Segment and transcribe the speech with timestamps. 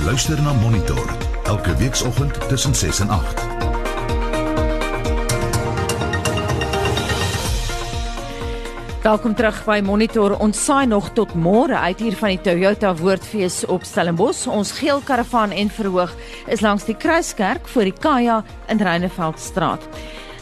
[0.00, 1.10] Jy luister na Monitor
[1.44, 3.42] elke weekoggend tussen 6 en 8.
[9.02, 10.38] Welkom terug by Monitor.
[10.40, 14.46] Ons saai nog tot môre uit hier van die Toyota Woordfees op Stellenbosch.
[14.48, 16.16] Ons geel karavaan en verhoog
[16.48, 18.40] is langs die Kruiskerk voor die Kaja
[18.72, 19.84] in Reineveldstraat.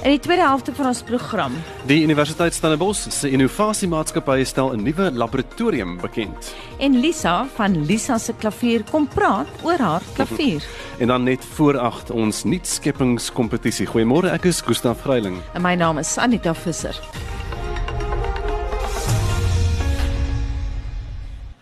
[0.02, 1.52] In die tweede helfte van ons program,
[1.90, 6.54] Die Universiteit Stellenbosch se innovasiemaatskappy stel 'n nuwe laboratorium bekend.
[6.78, 10.62] en Lisa van Lisa se klavier kom praat oor haar klavier.
[10.98, 13.86] En dan net voor 8 ons nuutskeppingskompetisie.
[13.86, 15.36] Goeiemôre, ek is Gustaf Greiling.
[15.54, 17.00] En my naam is Anita Visser.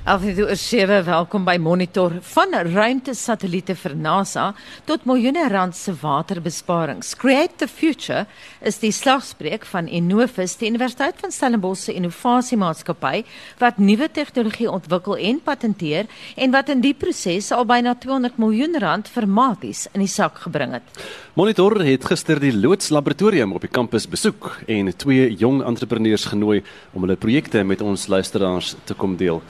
[0.07, 4.45] Alfredo Sewe, welkom by Monitor van ruimtesatelliete vir NASA
[4.87, 7.09] tot miljoene rand se waterbesparings.
[7.19, 8.21] Create the Future
[8.63, 13.25] is die slagspreuk van Innovus, die Universiteit van Stellenbosch se innovasiemaatskappy
[13.59, 16.07] wat nuwe tegnologie ontwikkel en patenteer
[16.39, 20.39] en wat in die proses al byna 200 miljoen rand vir maties in die sak
[20.47, 21.05] gebring het.
[21.35, 26.63] Monitor het gister die Loods Laboratorium op die kampus besoek en twee jong entrepreneurs genooi
[26.95, 29.43] om hulle projekte met ons luisteraars te kom deel.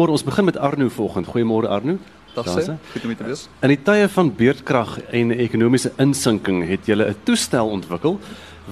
[0.00, 1.26] Goeiemôre, ons begin met Arno vanoggend.
[1.28, 1.98] Goeiemôre Arno.
[2.32, 3.42] Dag sê, goed om hier te wees.
[3.60, 8.16] In die tye van beurtkrag en ekonomiese insinking het jy 'n toestel ontwikkel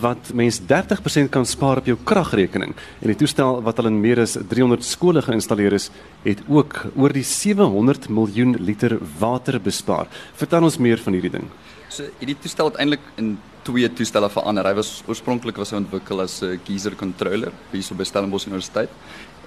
[0.00, 2.74] wat mens 30% kan spaar op jou kragrekening.
[3.02, 5.90] En die toestel wat al in meer as 300 skole geïnstalleer is,
[6.24, 10.06] het ook oor die 700 miljoen liter water bespaar.
[10.34, 11.44] Vertel ons meer van hierdie ding.
[11.88, 14.64] So hierdie toestel het eintlik in twee toestelle verander.
[14.64, 18.88] Hy was oorspronklik was hy ontwikkel as 'n geyser controller hierso by Stellenbosch Universiteit.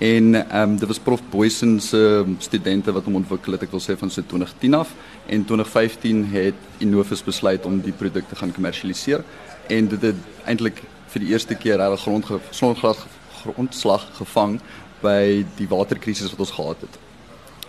[0.01, 3.81] En ehm um, dit was Prof Boysen se studente wat hom ontwikkel het, ek wil
[3.83, 4.95] sê van so 2010 af.
[5.29, 9.21] En 2015 het Innovus besluit om die produk te gaan kommersialiseer
[9.69, 10.81] en dit het eintlik
[11.13, 13.05] vir die eerste keer reg grond grondslag
[13.43, 14.57] grondslag gevang
[15.05, 16.97] by die waterkrisis wat ons gehad het.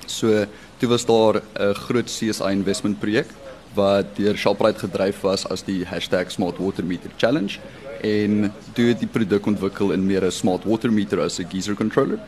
[0.08, 0.47] So
[0.80, 3.28] toe was daar 'n groot CSI investment projek
[3.75, 5.84] wat deur Shoprite gedryf was as die
[6.28, 7.59] #Smart Water Meter Challenge
[8.03, 11.75] en toe het die produk ontwikkel in meer 'n smart water meter as 'n geyser
[11.75, 12.19] controller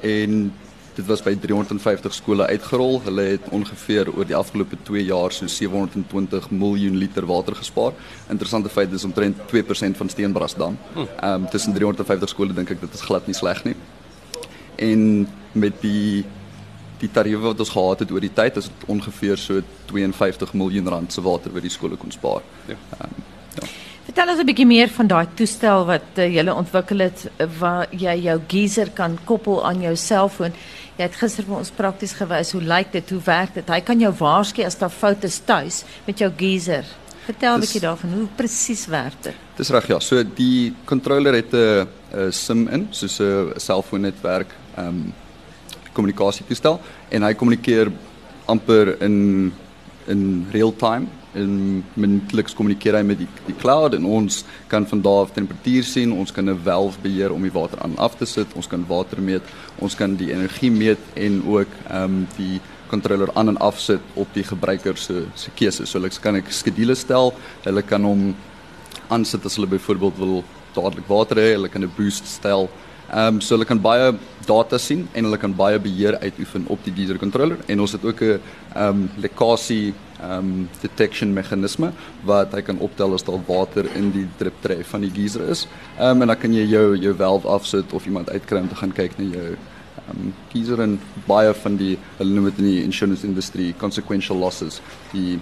[0.00, 0.52] en
[0.94, 3.00] dit was by 350 skole uitgerol.
[3.04, 7.92] Hulle het ongeveer oor die afgelope 2 jaar so 720 miljoen liter water gespaar.
[8.28, 10.78] Interessante feit dis omtrent 2% van Steenbrasdam.
[10.94, 13.74] Ehm um, tussen 350 skole dink ek dit is glad nie sleg nie.
[14.76, 16.24] En met die
[17.02, 21.12] die tariewe wat ons gehad het oor die tyd is ongeveer so 52 miljoen rand
[21.12, 22.44] se water wat die skole kon spaar.
[22.70, 22.78] Ja.
[23.02, 23.24] Um,
[23.58, 23.70] ja.
[24.06, 27.86] Vertel ons 'n bietjie meer van daai toestel wat uh, jy ontwikkel het uh, waar
[27.90, 30.52] jy jou geyser kan koppel aan jou selfoon.
[30.98, 33.68] Jy het gister vir ons prakties gewys hoe lyk dit, hoe werk dit?
[33.68, 36.84] Hy kan jou waarsku as daar foute is tuis met jou geyser.
[37.24, 39.34] Vertel 'n bietjie daarvan hoe presies werk dit.
[39.56, 40.00] Dis reg ja.
[40.00, 45.12] So die controller het 'n 'n SIM in, soos 'n selfoonnetwerk, ehm um,
[45.92, 46.80] kommunikasietoestel
[47.10, 47.92] en hy kommunikeer
[48.46, 49.52] amper in
[50.06, 51.06] in real time.
[51.32, 55.86] En minuutliks kommunikeer hy met die die cloud en ons kan van daar af temperatuur
[55.88, 58.84] sien, ons kan 'n valve beheer om die water aan af te sit, ons kan
[58.88, 59.42] water meet,
[59.78, 64.00] ons kan die energie meet en ook ehm um, die controller aan en af sit
[64.14, 65.86] op die gebruiker se se keuse.
[65.86, 67.32] So hulle kan ek skedules stel,
[67.64, 68.34] hulle kan hom
[69.08, 70.44] aansit as hulle byvoorbeeld wil
[70.74, 72.68] dadelik water hê, hulle kan 'n boost stel.
[73.12, 74.12] Ehm um, so hulle kan baie
[74.46, 78.04] data sien en hulle kan baie beheer uitoefen op die geyser controller en ons het
[78.08, 78.40] ook 'n
[78.74, 81.92] ehm um, lekkasie ehm um, detection meganisme
[82.24, 85.66] wat hy kan optel as daar water in die drip tray van die geyser is.
[85.98, 88.80] Ehm um, en dan kan jy jou jou valve afsit of iemand uitkry om te
[88.80, 92.64] gaan kyk na jou ehm um, geyser en baie van die hulle noem dit in
[92.64, 94.80] die insurance industry consequential losses
[95.12, 95.38] die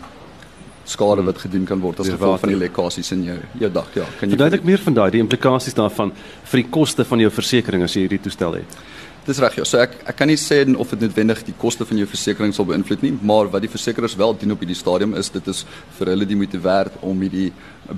[0.90, 4.06] skade wat gedoen kan word as gevolg van die lekkasies in jou jou dak ja
[4.18, 6.12] kan jy Verduidelik meer van daai, die implikasies daarvan
[6.52, 8.80] vir die koste van jou versekerings as jy hierdie toestel het.
[9.26, 9.64] Dis reg ja.
[9.68, 12.66] So ek ek kan nie sê of dit noodwendig die koste van jou versekerings sal
[12.70, 15.64] beïnvloed nie, maar wat die versekerings wel doen op hierdie stadium is dit is
[15.98, 17.50] vir hulle die moeite werd om hierdie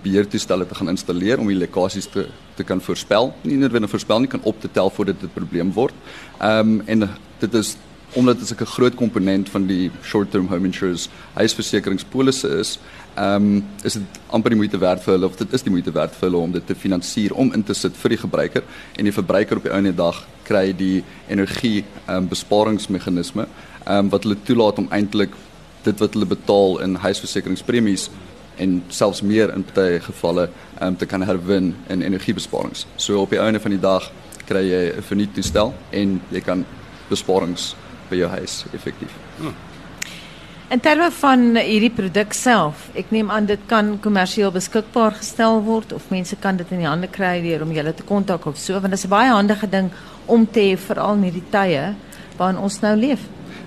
[0.03, 2.27] beheertoestelle te gaan installeer om die lekkasies te
[2.57, 3.31] te kan voorspel.
[3.49, 5.95] Nie noodwendig voorspel nie, kan op te tel voordat dit 'n probleem word.
[6.41, 7.77] Ehm um, en dit is
[8.13, 12.79] omdat dit 'n groot komponent van die short-term home insurance huisversekeringspolisse is,
[13.15, 15.93] ehm um, is dit amper die moeite werd vir hulle of dit is die moeite
[15.93, 18.63] werd vir hulle om dit te finansier om in te sit vir die gebruiker
[18.97, 24.09] en die verbruiker op die einde dag kry die energie ehm um, besparingsmeganisme ehm um,
[24.11, 25.37] wat hulle toelaat om eintlik
[25.85, 28.09] dit wat hulle betaal in huisversekeringspremies
[28.57, 32.87] en selfs meer in baie gevalle ehm um, te kan herwin in energiebesparings.
[32.97, 34.11] So op die einde van die dag
[34.47, 36.65] kry jy 'n vernuut toestel en jy kan
[37.09, 37.75] besparings
[38.13, 39.13] by jou huis effektief.
[40.73, 45.93] In terme van hierdie produk self, ek neem aan dit kan kommersieel beskikbaar gestel word
[45.93, 48.79] of mense kan dit in die hande kry deur om julle te kontak of so,
[48.81, 49.91] want dit is 'n baie handige ding
[50.27, 51.95] om te hê veral in hierdie tye
[52.39, 53.21] waarin ons nou leef.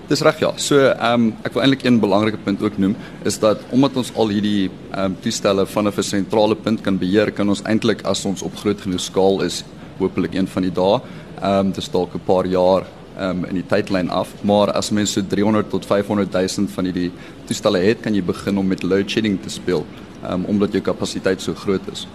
[0.10, 0.52] Dis reg ja.
[0.58, 4.12] So ehm um, ek wil eintlik een belangrike punt ook noem is dat omdat ons
[4.16, 8.26] al hierdie ehm um, toestelle vanaf 'n sentrale punt kan beheer, kan ons eintlik as
[8.26, 9.64] ons op groot genoeg skaal is,
[9.98, 11.02] hopelik een van die dae,
[11.42, 12.84] ehm um, dis dalk 'n paar jaar
[13.20, 17.12] um, in die tydlyn af, maar as mense so 300 tot 500 000 van hierdie
[17.46, 20.84] toestelle het, kan jy begin om met load shedding te speel, ehm um, omdat jou
[20.84, 22.06] kapasiteit so groot is.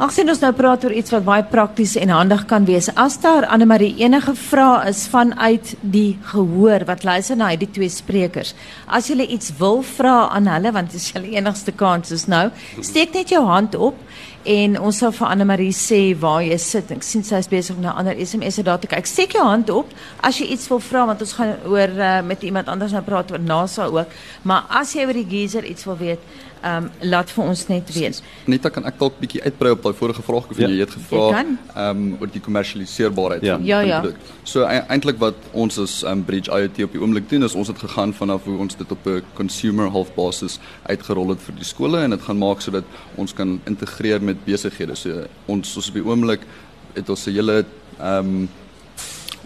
[0.00, 2.88] Agsien ons nou praat oor iets wat baie prakties en handig kan wees.
[3.00, 7.92] As daar Anne Marie enige vrae is vanuit die gehoor wat luister na hierdie twee
[7.92, 8.54] sprekers.
[8.86, 12.48] As jy iets wil vra aan hulle want dit is julle enigste kans is nou,
[12.84, 14.00] steek net jou hand op
[14.46, 16.92] en ons sal vir Anne Marie sê waar jy sit.
[16.94, 19.08] Ek sien sy is besig om na ander SMS'e daar te kyk.
[19.08, 19.92] Steek jou hand op
[20.24, 23.32] as jy iets wil vra want ons gaan oor uh, met iemand anders nou praat
[23.32, 24.12] oor NASA ook.
[24.44, 26.22] Maar as jy oor die geyser iets wil weet,
[26.66, 28.22] um, laat vir ons net weet.
[28.44, 30.68] Net dan kan ek dalk bietjie uitbrei op daai vorige vraag of ja.
[30.68, 31.54] jy het gevra ehm
[31.84, 33.56] um, oor die kommersialiseerbaarheid ja.
[33.56, 34.00] van ja, die ja.
[34.00, 34.34] produk.
[34.44, 37.72] So e eintlik wat ons as um, Bridge IoT op die oomblik doen is ons
[37.72, 41.70] het gegaan vanaf hoe ons dit op 'n consumer health basis uitgerol het vir die
[41.72, 42.84] skole en dit gaan maak sodat
[43.16, 44.96] ons kan integreer met besighede.
[44.96, 46.46] So ons ons op die oomblik
[46.94, 47.64] het ons 'n hele
[47.98, 48.48] ehm um,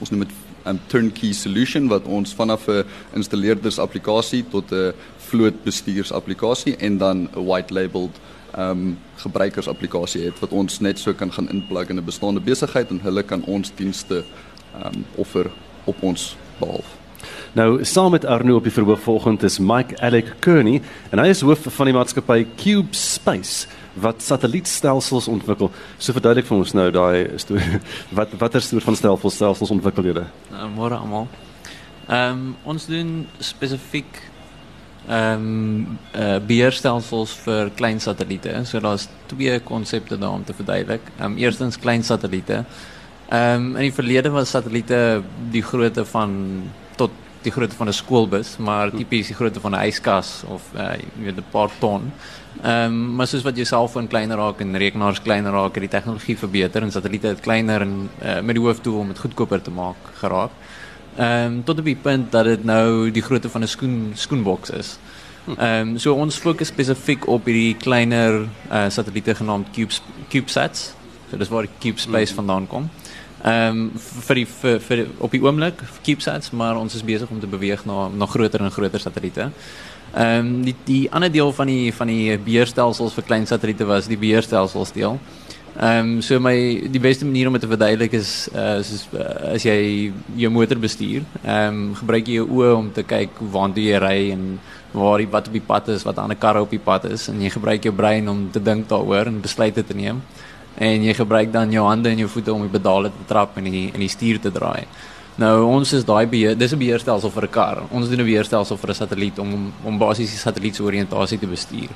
[0.00, 0.32] ons noem dit
[0.64, 2.84] 'n turnkey solution wat ons vanaf 'n
[3.14, 8.20] installeerders applikasie tot 'n vlootbestuursapplikasie en dan 'n white labeled
[8.52, 12.90] ehm um, gebruikersapplikasie het wat ons net so kan gaan inplug in 'n bestaande besigheid
[12.90, 14.24] en hulle kan ons dienste
[14.84, 15.50] um, offer
[15.84, 17.00] op ons behalf.
[17.52, 21.40] Nou saam met Arno op die verhoog volgende is Mike Alec Kearney en hy is
[21.40, 23.67] hoof van die maatskappy Cube Space
[24.00, 25.70] wat satellietstelsels ontwikkel.
[25.99, 27.81] So verduidelik vir ons nou daai storie
[28.19, 30.26] wat watter soort van stelsels ontwikkel julle?
[30.52, 31.31] Nou, môre almal.
[32.11, 34.23] Ehm um, ons doen spesifiek
[35.08, 38.55] ehm um, uh, beheerstelsels vir klein satelliete.
[38.64, 41.02] So daar's twee konsepte daar om te verduidelik.
[41.19, 42.64] Ehm um, eerstens klein satelliete.
[43.28, 46.70] Ehm um, in die verlede was satelliete die grootte van
[47.00, 50.93] tot die grootte van 'n skoolbus, maar tipies die grootte van 'n yskas of uh,
[51.17, 52.12] jy weet 'n paar ton.
[52.62, 55.97] Ehm um, maar soos wat jou selfoon kleiner raak en rekenaars kleiner raak, het die
[55.99, 59.70] tegnologie verbeter en satelliete het kleiner en uh, met die hoofdoel om dit goedkoper te
[59.70, 60.50] maak geraak.
[61.17, 64.70] Ehm um, tot op die punt dat dit nou die grootte van 'n skoen skoenboks
[64.70, 64.99] is.
[65.56, 69.94] Ehm um, so ons fokus spesifiek op hierdie kleiner uh, satelliete genaamd Cube
[70.29, 70.93] CubeSats.
[71.31, 72.91] So dis waar die CubeSpace vandaan kom.
[73.42, 77.87] Ehm vir vir, vir op die oomblik CubeSats, maar ons is besig om te beweeg
[77.88, 79.50] na na groter en groter satelliete.
[80.12, 84.19] Ehm die die ander deel van die van die beheerstelsels vir klein satelliete was die
[84.20, 85.16] beheerstelsels deel.
[85.81, 86.54] Ehm so my
[86.92, 90.12] die beste manier om dit te verduidelik is uh, is uh, as jy
[90.50, 91.25] motor bestuur,
[92.02, 94.60] gebruik jy jou oë om te kyk waar jy ry en
[94.92, 97.40] waar die wat op die pad is, wat ander karre op die pad is en
[97.40, 100.20] jy gebruik jou brein om te dink daaroor en besluite te neem.
[100.78, 103.64] En jy gebruik dan jou hande en jou voete om die pedale te trap en
[103.64, 104.87] die en die stuur te draai.
[105.40, 107.82] Nou ons is daai beheer, dis 'n beheerstelsel vir 'n kar.
[107.90, 111.46] Ons doen 'n beheerstelsel vir 'n satelliet om om basies die satelliet se oriëntasie te
[111.46, 111.88] bestuur.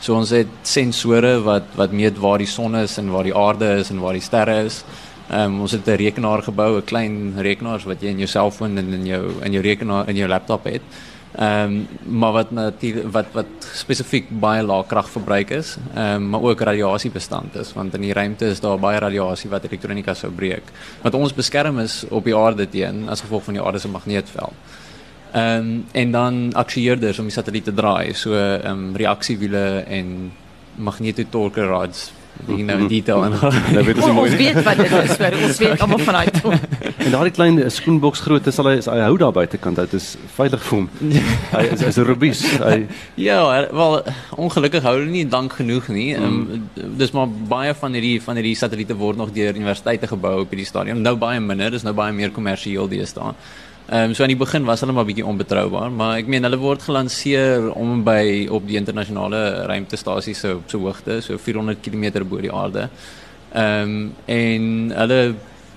[0.00, 3.78] So ons het sensore wat wat meet waar die son is en waar die aarde
[3.78, 4.84] is en waar die sterre is.
[5.30, 8.78] Ehm um, ons het 'n rekenaar gebou, 'n klein rekenaar wat jy in jou selfoon
[8.78, 10.82] en in jou in jou rekenaar in jou laptop het.
[11.30, 13.46] Ehm maar wat natuurlik wat wat
[14.86, 19.50] kragverbruik is, ehm maar ook radiasiebestand is want in die ruimte is daar baie radiasie
[19.50, 20.62] wat elektronika sou breek.
[21.02, 24.52] Wat ons beskerm is op die aarde teen as gevolg van die aarde se magneetveld.
[25.32, 30.32] Ehm en dan aksieerders om die satelliet te draai, so ehm um, reaksiewiele en
[30.74, 32.10] magnetotorque rods
[32.46, 33.36] die nou in detail en
[33.76, 34.30] nou weet ons mooi.
[34.30, 36.52] Ons weet wat dit is, maar ons weet almal vanuit toe.
[36.96, 39.80] En daardie klein skoenboks grootte sal hy hy hou daar buitekant.
[39.84, 40.88] Dit is veilig vir hom.
[41.56, 42.42] hy is is 'n robuus.
[42.62, 42.76] Hy
[43.20, 43.40] Ja,
[43.72, 44.02] wel
[44.36, 46.10] ongelukkig hou hulle nie dank genoeg nie.
[46.16, 46.24] Mm.
[46.24, 50.54] Um, dis maar baie van hierdie van hierdie satelliete word nog deur universiteite gebou op
[50.54, 51.02] hierdie stadium.
[51.02, 53.34] Nou baie minder, dis nou baie meer kommersieel deesdae.
[53.90, 56.58] Ehm um, so aan die begin was hulle maar bietjie onbetroubaar, maar ek meen hulle
[56.62, 62.22] word gelanseer om by op die internasionale ruimtestasie se so, so hoogte, so 400 km
[62.30, 62.86] bo die aarde.
[63.50, 65.18] Ehm um, en hulle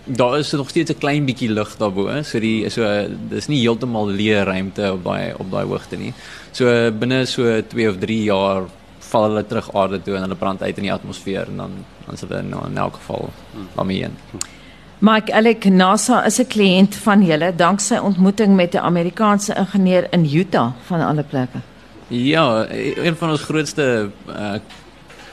[0.05, 2.86] daar is nog steeds 'n klein bietjie lug daarbo, so die so
[3.29, 6.13] dis nie heeltemal leë ruimte op daai op daai hoogte nie.
[6.51, 10.62] So binne so 2 of 3 jaar val hulle terug aarde toe en hulle brand
[10.62, 11.72] uit in die atmosfeer en dan
[12.05, 13.29] dan sal hulle nou in elk geval
[13.75, 14.17] daarmee heen.
[14.32, 14.62] Hmm.
[15.03, 20.24] Mike Alec NASA is 'n kliënt van julle danksy ontmoeting met 'n Amerikaanse ingenieur in
[20.33, 21.60] Utah van alle plekke.
[22.07, 24.53] Ja, een van ons grootste uh,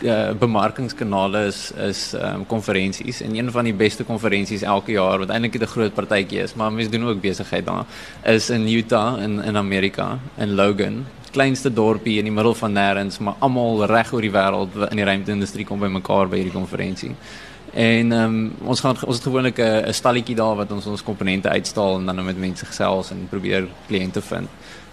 [0.02, 5.28] uh bemarkingskanale is is um konferensies en een van die beste konferensies elke jaar wat
[5.28, 7.84] eintlik 'n groot partytjie is, maar mense doen ook besigheid daar
[8.24, 13.18] is in Utah in in Amerika in Logan kleinste dorpie in die middel van nêrens
[13.18, 17.14] maar almal reg oor die wêreld in die ruimte-industrie kom bymekaar by hierdie konferensie.
[17.72, 21.98] En ehm ons gaan ons het gewoonlik 'n stalletjie daar wat ons ons komponente uitstal
[21.98, 24.48] en dan nou met mense gesels en probeer kliënte vind.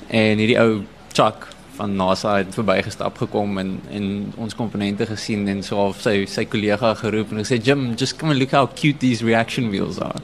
[0.07, 0.81] En hierdie ou
[1.11, 6.25] Chuck van NASA het verbygestap gekom en en ons komponente gesien en so of sy
[6.25, 9.99] sy kollega geroep en gesê Jim just come and look how cute these reaction wheels
[9.99, 10.21] are.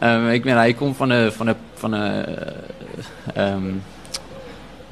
[0.00, 2.04] Ehm um, ek meen hy kom van 'n van 'n van 'n
[3.34, 3.80] ehm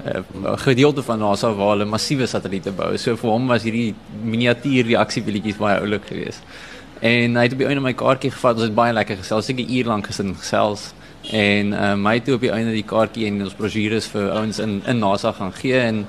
[0.05, 2.97] 'n gedeelte van NASA waar hulle massiewe satelliete bou.
[2.97, 6.43] So vir hom was hierdie miniatuur reaksiewieltjies baie oulik geweest.
[7.01, 8.59] En hy het op die einde my kaartjie gevat.
[8.59, 10.93] Ons het baie lekker gesels, seker 'n uur lank gesin gesels.
[11.33, 14.83] En uh, my toe op die einde die kaartjie en ons brosjures vir ouens in
[14.87, 16.07] in NASA gaan gee en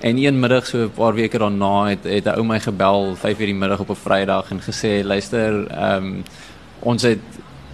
[0.00, 3.36] en een middag so 'n paar weke daarna het het 'n ou my gebel 5:00
[3.36, 6.24] die middag op 'n Vrydag en gesê luister, ehm um,
[6.80, 7.18] ons het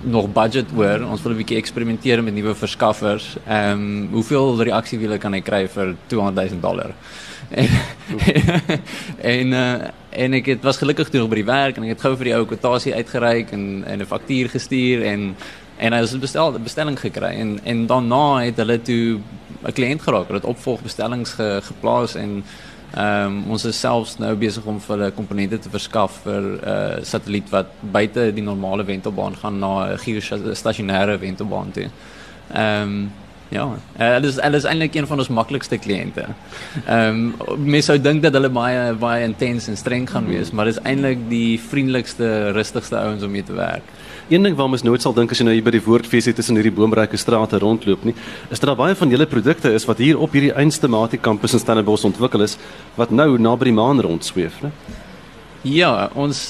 [0.00, 1.02] nog budget oor.
[1.10, 3.36] Ons wil 'n bietjie eksperimenteer met nuwe verskaffers.
[3.46, 6.90] Ehm um, hoeveel reaksiewiele kan ek kry vir 200 000 dollar?
[7.56, 7.68] en
[9.20, 12.04] en, uh, en ek het was gelukkig toe nog by die werk en ek het
[12.04, 15.36] gou vir die ou kwotasie uitgereik en en 'n faktuur gestuur en
[15.76, 19.20] en hy het 'n bestel bestelling gekry en en daarna het hulle toe
[19.64, 20.26] 'n kliënt geraak.
[20.26, 22.44] Hulle het opvolgbestellings ge, geplaas en
[22.94, 26.60] ehm um, ons is selfs nou besig om vir hulle komponente te verskaf vir 'n
[26.64, 31.88] uh, satelliet wat buite die normale wentelbaan gaan na 'n geostasionêre wentelbaan toe.
[32.52, 33.10] Ehm um,
[33.54, 36.24] Ja, uh, hulle is hulle is eintlik een van ons maklikste kliënte.
[36.82, 40.66] Ehm um, mense sou dink dat hulle baie baie intens en streng gaan wees, maar
[40.66, 43.94] dis eintlik die vriendelikste, rustigste ouens om mee te werk.
[44.28, 46.34] Een ding waarom ons nooit sal dink as jy nou hier by die woordfees het
[46.40, 48.16] tussen hierdie boomryke strate rondloop nie,
[48.50, 51.62] is dat daar baie van julle produkte is wat hier op hierdie Einstematie kampus in
[51.62, 52.56] Stellenbosch ontwikkel is
[52.98, 54.74] wat nou naby die maan rondsweef, né?
[55.62, 56.48] Ja, ons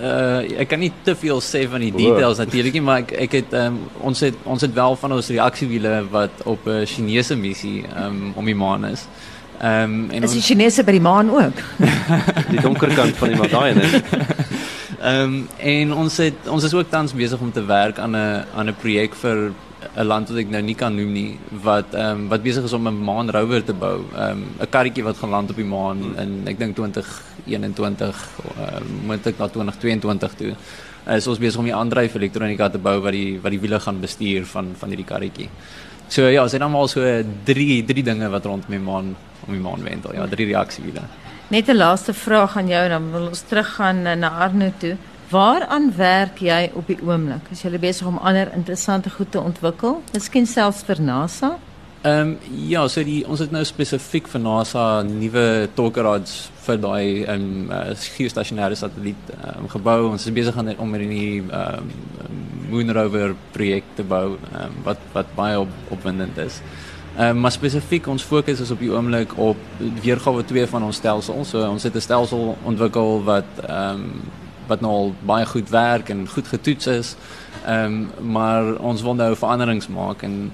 [0.00, 3.36] uh ek kan nie te veel sê van die details natuurlik nie, maar ek ek
[3.40, 7.84] het um, ons het ons het wel van ons reaksiewiele wat op 'n Chinese missie
[7.96, 9.06] um, om die maan is.
[9.60, 11.58] Ehm um, en is die Chinese by die maan ook?
[12.54, 14.02] die donker kant van die medalje net.
[15.02, 18.44] Ehm um, en ons het ons is ook tans besig om te werk aan 'n
[18.54, 19.52] aan 'n projek vir
[19.96, 22.72] 'n land wat ek nou nie kan noem nie wat ehm um, wat besig is
[22.72, 23.98] om 'n maan rover te bou.
[24.14, 28.80] Ehm um, 'n karretjie wat gaan land op die maan in ek dink 2021 uh,
[29.06, 30.54] moet ek na 2022 toe.
[31.06, 33.80] Uh, is ons besig om die aandryf elektronika te bou wat die wat die wiele
[33.80, 35.48] gaan bestuur van van hierdie karretjie.
[36.08, 37.00] So ja, ons het almal so
[37.44, 40.14] drie drie dinge wat rond my maan om die maan wendel.
[40.14, 41.02] Ja, drie reaksiewiele.
[41.48, 44.96] Net 'n laaste vraag aan jou dan wil ons teruggaan na Arno toe.
[45.32, 47.46] Waaraan werk jy op die oomblik?
[47.54, 50.02] Is jy besig om ander interessante goed te ontwikkel?
[50.12, 51.54] Miskien selfs vir NASA?
[52.02, 55.44] Ehm um, ja, so die ons het nou spesifiek vir NASA nuwe
[55.78, 56.34] torkerods
[56.66, 60.10] vir daai ehm um, uh, geostasionêre satelliet um, gebou.
[60.10, 65.00] Ons is besig om met die ehm um, Moon Rover projek te bou um, wat
[65.14, 66.60] wat baie op, opwindend is.
[67.16, 71.00] Ehm um, maar spesifiek ons fokus is op die oomblik op weergawe 2 van ons
[71.00, 71.44] stelsel.
[71.44, 76.08] So ons het 'n stelsel ontwikkel wat ehm um, wat nou al baie goed werk
[76.08, 77.16] en goed getoets is.
[77.66, 80.52] Ehm maar ons wil nou veranderings maak en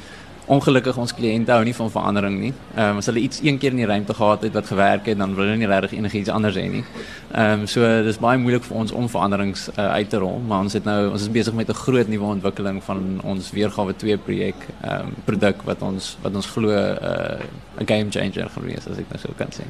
[0.48, 2.52] ongelukkig ons kliënte hou nie van verandering nie.
[2.74, 5.18] Ehm um, as hulle iets een keer in die ruimte gehad het wat gewerk het,
[5.20, 6.84] dan wil hulle nie regtig enigiets anders hê nie.
[7.32, 10.64] Ehm um, so dis baie moeilik vir ons om veranderings uh, uit te rol, maar
[10.64, 14.16] ons het nou ons is besig met 'n groot nuwe ontwikkeling van ons weergawe 2
[14.16, 18.88] projek, ehm um, produk wat ons wat ons glo 'n uh, game changer gaan wees
[18.90, 19.62] as ek nou so kan sê.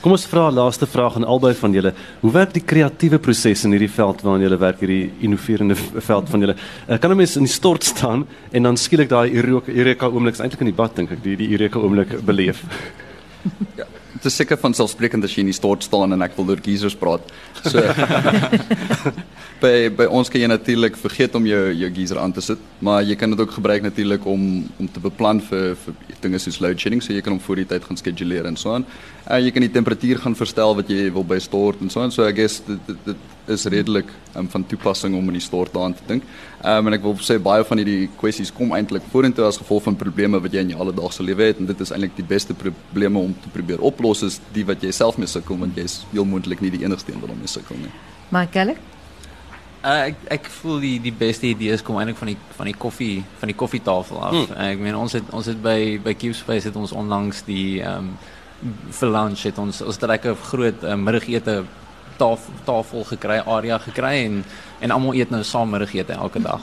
[0.00, 1.94] Kom ons vra laaste vraag aan albei van julle.
[2.20, 5.76] Hoe werk die kreatiewe proses in hierdie veld waarin julle werk, hierdie innoverende
[6.10, 6.56] veld van julle?
[6.88, 9.32] Uh, kan 'n mens in die stort staan en dan skielik daai
[9.66, 12.64] Eureka oomblik eintlik in die bad dink ek, die die Eureka oomblik beleef?
[13.80, 16.54] ja, dit is seker van selfsprekend as jy in die stort staan en ek wil
[16.54, 17.28] oor geysers praat.
[17.60, 17.82] So
[19.62, 23.04] by by ons kan jy natuurlik vergeet om jou jou geyser aan te sit, maar
[23.04, 26.80] jy kan dit ook gebruik natuurlik om om te beplan vir vir dinge soos load
[26.80, 28.86] shedding, so jy kan hom voor die tyd gaan skeduleer en so aan.
[29.24, 32.12] En jy kan die temperatuur gaan verstel wat jy wil by stort en so aan.
[32.14, 34.08] So I guess dit dit, is redelik
[34.40, 36.24] um, van toepassing om in die stort daaraan te dink.
[36.64, 39.98] Um, en ek wil sê baie van hierdie kwessies kom eintlik vorentoe as gevolg van
[40.00, 43.20] probleme wat jy in jou alledaagse lewe het en dit is eintlik die beste probleme
[43.20, 46.24] om te probeer oplos is die wat jy self mee sukkel want jy is heel
[46.28, 47.92] moontlik nie die enigste een wat daarmee sukkel nie.
[48.32, 48.78] Michael
[49.84, 53.24] Uh, ek ek voel die die beste idees kom eintlik van die van die koffie
[53.40, 54.32] van die koffietafel af.
[54.32, 54.54] Hmm.
[54.64, 58.08] Ek meen ons het ons het by by Cube Space het ons onlangs die ehm
[58.08, 58.14] um,
[58.96, 61.64] vir lunch het ons ons het 'n lekker groot uh, middagete
[62.16, 64.44] tafel tafel gekry, area gekry en
[64.84, 66.62] en almal eet nou saam middagete elke dag.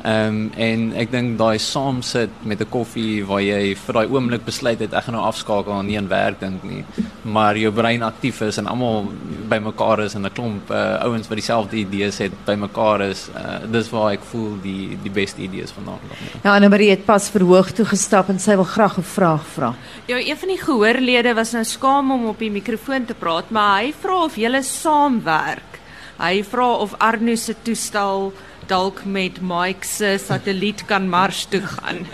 [0.00, 4.12] Ehm um, en ek dink daai saam sit met 'n koffie waar jy vir daai
[4.14, 6.84] oomblik besluit het ek gaan nou afskakel en nie aan werk dink nie,
[7.22, 9.10] maar jou brein aktief is en almal
[9.48, 13.28] bymekaar is en 'n klomp uh, ouens wat dieselfde idees het bymekaar is.
[13.34, 16.40] Uh, dis waar ek voel die die beste idees vandaan kom.
[16.42, 19.74] Ja, Anne Marie het pas verhoog toe gestap en sy wil graag 'n vraag vra.
[20.06, 23.82] Ja, een van die gehoorlede was nou skaam om op die mikrofoon te praat, maar
[23.82, 25.79] hy vra of julle saamwerk
[26.20, 28.32] Hy vra of Arno se toestel
[28.68, 32.04] dalk met Mike se satelliet kan Mars toe gaan.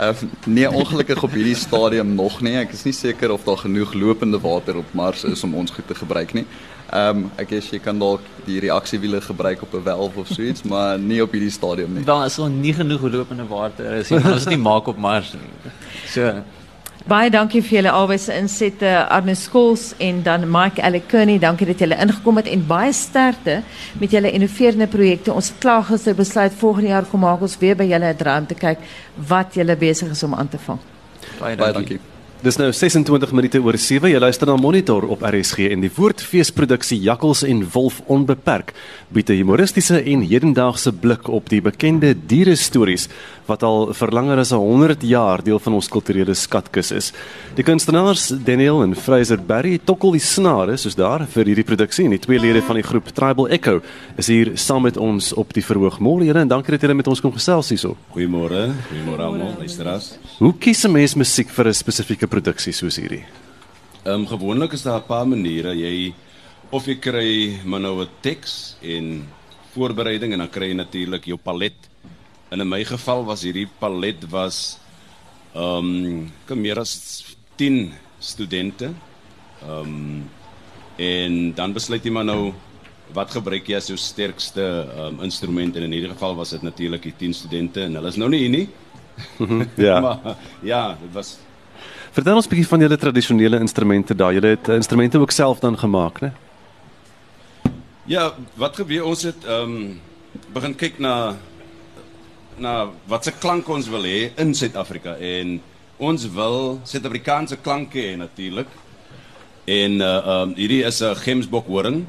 [0.00, 0.14] Uh,
[0.56, 2.56] nee, ongelukkig op hierdie stadium nog nie.
[2.62, 5.86] Ek is nie seker of daar genoeg lopende water op Mars is om ons goed
[5.86, 6.46] te gebruik nie.
[6.90, 10.42] Ehm um, ek guess jy kan dalk die reaksiewiele gebruik op 'n valve of so
[10.42, 12.04] iets, maar nie op hierdie stadium nie.
[12.04, 14.24] Daar is nog nie genoeg lopende water is nie.
[14.32, 15.72] Ons nie maak op Mars nie.
[16.08, 16.42] So
[17.08, 21.38] Baie dankie vir julle albei se insette Arne Skols en dan Mike Alekuni.
[21.40, 23.62] Dankie dat julle ingekom het en baie sterkte
[24.00, 25.32] met julle innoverende projekte.
[25.32, 28.38] Ons het klaar gister besluit volgende jaar kom maak ons weer by julle 'n draai
[28.40, 28.78] om te kyk
[29.16, 30.78] wat julle besig is om aan te vang.
[31.40, 31.96] baie Baie dankie.
[31.96, 32.09] dankie.
[32.40, 34.08] Dis nou 26 minute oor 7.
[34.08, 38.72] Jy luister na Monitor op RSG en die woordfeesproduksie Jakkals en Wolf onbeperk
[39.12, 43.08] bied 'n humoristiese en hedendaagse blik op die bekende diere stories
[43.46, 47.12] wat al vir langer as 100 jaar deel van ons kulturele skatkis is.
[47.56, 52.14] Die kunstenaars Daniel en Fraser Berry tokkel die snare soos daar vir hierdie produksie en
[52.14, 53.80] die twee lede van die groep Tribal Echo
[54.16, 55.98] is hier saam met ons op die verhoog.
[56.00, 57.96] Môre julle en dankie dat julle met ons kom gesels hierso.
[58.14, 60.14] Goeiemôre, goeiemôre almal, luisteraars.
[60.38, 63.24] Hoe kies 'n mens musiek vir 'n spesifieke produksie soos hierdie?
[64.04, 65.74] Ehm um, gewoonlik is daar 'n paar maniere.
[65.74, 66.14] Jy
[66.70, 69.26] of jy kry maar nou 'n teks en
[69.74, 71.76] voorbereiding en dan kry jy natuurlik jou palet.
[72.50, 74.78] En in my geval was hierdie palet was
[75.54, 77.24] ehm um, kom meer as
[77.56, 78.92] 10 studente.
[79.62, 80.30] Ehm um,
[80.96, 82.52] en dan besluit jy maar nou
[83.14, 84.62] wat gebruik jy as jou sterkste
[84.96, 88.16] um, instrument en in hierdie geval was dit natuurlik die 10 studente en hulle is
[88.16, 88.68] nou nie hier nie.
[89.76, 90.00] Ja.
[90.04, 91.38] maar ja, dit was
[92.10, 94.32] Vertel ons 'n bietjie van julle tradisionele instrumente daar.
[94.32, 96.32] Julle het eh, instrumente ook self dan gemaak, né?
[98.04, 100.00] Ja, wat gebeur ons het ehm um,
[100.52, 101.36] begin kyk na
[102.58, 105.60] na wat se klank ons wil hê in Suid-Afrika en
[105.96, 108.68] ons wil Suid-Afrikaanse klanke hê natuurlik.
[109.64, 112.06] En uh ehm um, hierdie is 'n gemsbok horing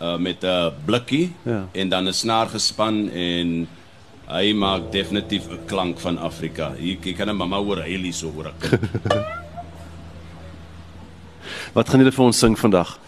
[0.00, 1.68] uh met 'n blikkie Ja.
[1.72, 3.68] en dan 'n snaar gespan en
[4.28, 6.72] hy maak definitief 'n klank van Afrika.
[6.78, 8.80] Hier ek kan 'n mamma hoor hy so hoor ek.
[11.74, 12.98] Wat gaan julle vir ons sing vandag?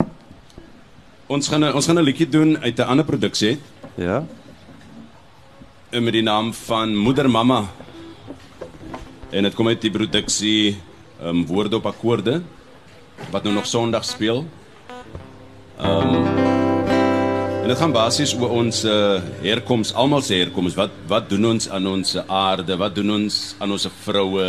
[1.29, 3.59] ons gaan 'n- ons gaan 'n liedjie doen uit 'n ander produksie.
[3.97, 4.25] Ja.
[5.91, 7.65] en met die naam van Moeder Mama.
[9.31, 10.77] En dit kom uit die produksie
[11.21, 12.43] ehm um, Woorde op akkoorde
[13.31, 14.47] wat nou nog Sondag speel.
[15.79, 16.58] Ehm um,
[17.69, 20.73] en dit gaan basies oor ons uh, herkoms, almal se herkoms.
[20.73, 22.79] Wat wat doen ons aan ons aarde?
[22.81, 24.47] Wat doen ons aan ons vroue?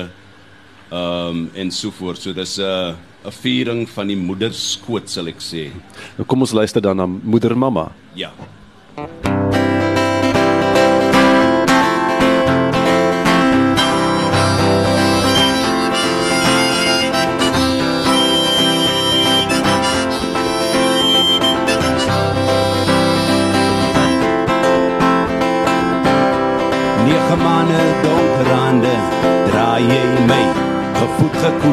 [0.87, 2.21] Ehm um, en so voort.
[2.23, 2.95] So dis 'n uh,
[3.27, 5.67] 'n viering van die moederskoot sal ek sê.
[6.15, 7.91] Nou kom ons luister dan na Moeder Mamma.
[8.15, 8.31] Ja.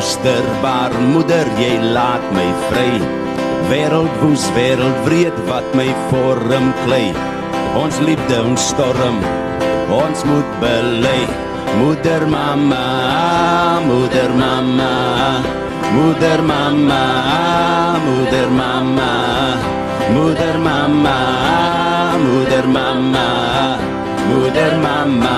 [0.06, 3.00] Gekoester baarmoeder jy laat my vry.
[3.70, 7.10] Wêreld woes wêreld wreed wat my vorm klei.
[7.74, 9.18] Ons liefde ons storm
[9.90, 11.26] ons moet bely.
[11.80, 14.92] Moeder mama moeder mama.
[15.96, 17.02] Moeder mama
[18.06, 19.10] moeder mama.
[20.14, 21.18] Moeder mama
[22.22, 23.26] moeder mama.
[24.30, 25.35] Moeder mama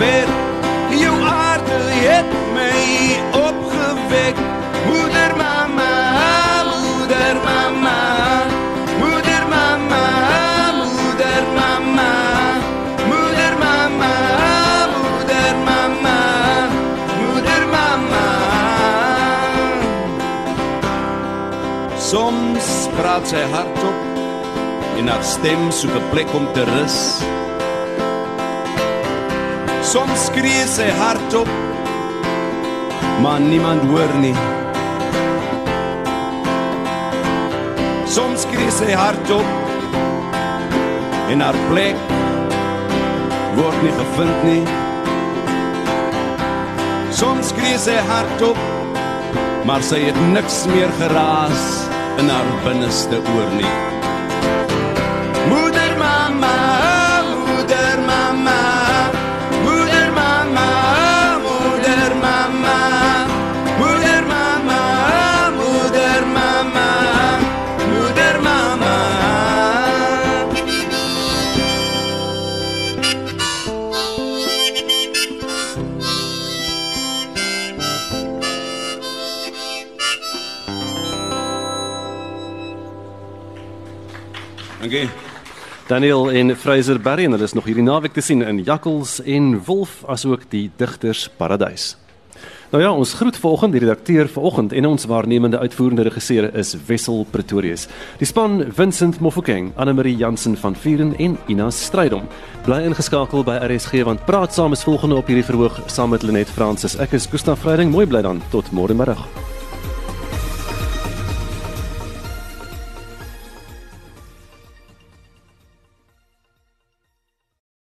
[0.00, 0.28] weet.
[1.00, 2.80] Jou aarde het my
[3.46, 4.36] opgewek.
[4.88, 5.92] Moeder mama,
[6.72, 7.98] moeder mama.
[9.02, 10.04] Moeder mama,
[10.80, 12.12] moeder mama.
[13.10, 14.14] Moeder mama,
[14.96, 16.18] moeder mama.
[17.20, 18.26] Moeder mama.
[22.10, 23.98] Soms praat sy hardop
[24.98, 26.98] en haar stem soek 'n plek om te rus.
[29.90, 31.48] Soms skree sy hardop,
[33.22, 34.36] maar niemand hoor nie.
[38.06, 39.50] Soms skree sy hardop
[41.34, 41.98] en haar plek
[43.58, 44.62] word nie gevind nie.
[47.10, 48.62] Soms skree sy hardop,
[49.66, 51.66] maar sy het niks meer geraas
[52.22, 53.74] in haar binneste oor nie.
[55.50, 55.79] Moeder
[84.80, 85.08] Dankie.
[85.86, 89.58] Daniel en Fraser Berry en hulle is nog hierdie naweek te sien in Jakkals en
[89.66, 91.96] Wolf asook die Digters Paradys.
[92.70, 97.26] Nou ja, ons groet vanoggend die redakteur vanoggend en ons waarnemende uitvoerende regisseur is Wessel
[97.30, 97.88] Pretorius.
[98.22, 102.30] Die span Vincent Mofokeng, Anne Marie Jansen van Vuren en Ina Strydom.
[102.64, 106.48] Bly ingeskakel by RSG want praat saam is volgende op hierdie verhoog saam met Lenet
[106.48, 106.96] Fransis.
[106.96, 107.92] Ek is Gustaf Vreiding.
[107.92, 109.28] Mooi bly dan tot môre middag.